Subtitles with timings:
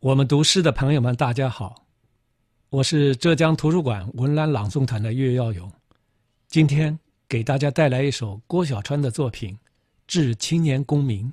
[0.00, 1.86] 我们读诗的朋友们，大家好，
[2.68, 5.72] 我是浙江图书馆文澜朗诵团的岳耀勇，
[6.48, 9.54] 今天给大家带来一首郭小川的作品
[10.06, 11.26] 《致青年公民》。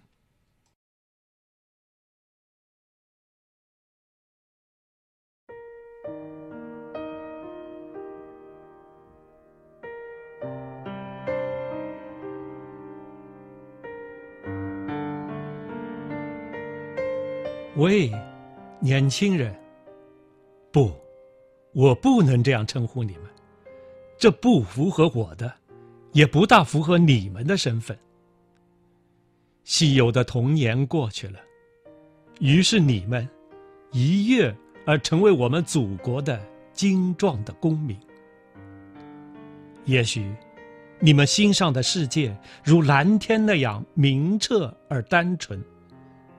[17.75, 18.09] 喂。
[18.83, 19.55] 年轻人，
[20.69, 20.91] 不，
[21.71, 23.23] 我不能这样称呼你们，
[24.17, 25.49] 这不符合我的，
[26.11, 27.97] 也不大符合你们的身份。
[29.63, 31.39] 稀有的童年过去了，
[32.41, 33.25] 于是你们
[33.93, 34.53] 一跃
[34.85, 36.37] 而成为我们祖国的
[36.73, 37.97] 精壮的公民。
[39.85, 40.29] 也许，
[40.99, 45.63] 你们心上的世界如蓝天那样明澈而单纯，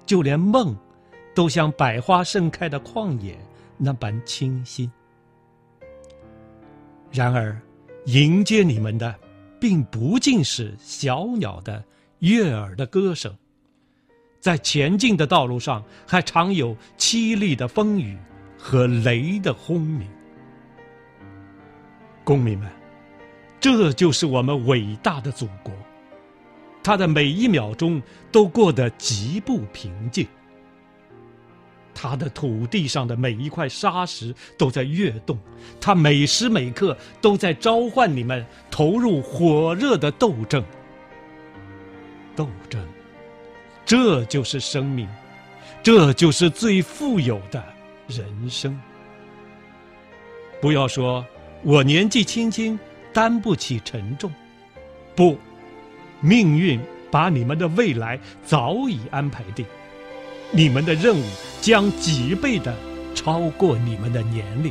[0.05, 0.77] 就连梦。
[1.35, 3.37] 都像百花盛开的旷野
[3.77, 4.91] 那般清新。
[7.11, 7.61] 然而，
[8.07, 9.15] 迎接你们的，
[9.61, 11.85] 并不尽是小鸟的
[12.21, 13.35] 悦耳的歌声，
[14.41, 18.17] 在前进的道路上，还常有凄厉的风雨
[18.59, 20.09] 和雷的轰鸣。
[22.25, 22.71] 公民们，
[23.61, 25.73] 这就是我们伟大的祖国，
[26.83, 30.27] 它的每一秒钟都过得极不平静。
[31.95, 35.39] 他的土地上的每一块沙石都在跃动，
[35.81, 40.63] 他每时每刻都在召唤你们投入火热的斗争。
[42.37, 42.85] 斗争，
[43.87, 45.09] 这就是生命，
[45.83, 47.63] 这就是最富有的
[48.09, 48.79] 人生。
[50.61, 51.25] 不要说
[51.63, 52.79] 我年纪轻轻
[53.13, 54.33] 担不起沉重，
[55.15, 55.39] 不，
[56.21, 59.65] 命运把你们的未来早已安排定。
[60.51, 61.25] 你们的任务
[61.65, 62.75] 将几倍的
[63.15, 64.71] 超过你们的年龄。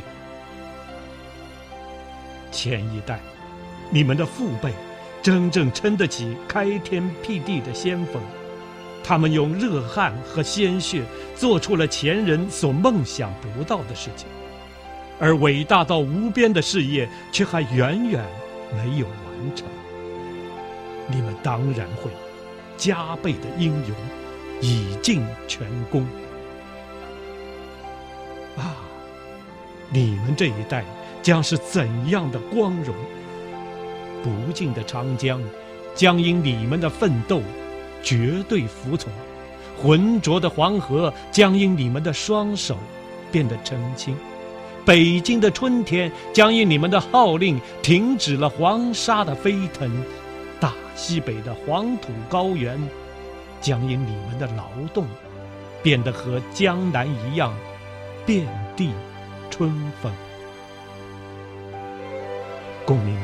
[2.52, 3.18] 前一代，
[3.90, 4.72] 你们的父辈，
[5.20, 8.22] 真正撑得起开天辟地的先锋，
[9.02, 11.02] 他们用热汗和鲜血
[11.34, 14.28] 做出了前人所梦想不到的事情，
[15.18, 18.24] 而伟大到无边的事业却还远远
[18.72, 19.66] 没有完成。
[21.08, 22.08] 你们当然会
[22.76, 23.96] 加倍的英勇。
[24.60, 26.06] 以尽全功
[29.94, 30.84] 你们这一代
[31.22, 32.92] 将是怎样的光荣？
[34.24, 35.40] 不尽的长江
[35.94, 37.40] 将因你们的奋斗
[38.02, 39.12] 绝对服从，
[39.80, 42.76] 浑浊的黄河将因你们的双手
[43.30, 44.16] 变得澄清，
[44.84, 49.88] 北京的春天将因你们的号令停止了黄沙的飞腾，
[50.58, 52.76] 大西北的黄土高原。
[53.60, 55.06] 将因你们的劳动，
[55.84, 57.54] 变得和江南一样，
[58.26, 58.44] 遍
[58.76, 58.90] 地
[59.56, 59.70] 春
[60.02, 60.12] 风。
[62.84, 63.22] 公民们，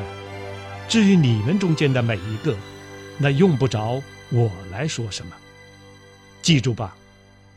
[0.88, 2.56] 至于你们中间的每一个，
[3.18, 5.34] 那用不着我来说什么。
[6.41, 6.96] 记住吧，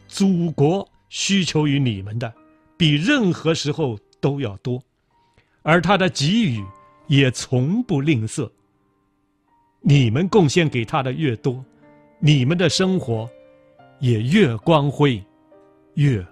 [0.07, 2.33] 祖国需求于你们的，
[2.75, 4.81] 比任何时候都要多，
[5.61, 6.65] 而他的给予
[7.05, 8.49] 也从不吝啬。
[9.81, 11.63] 你们贡献给他的越多。
[12.17, 13.29] 你们的生活
[13.99, 15.23] 也越光辉，
[15.93, 16.25] 越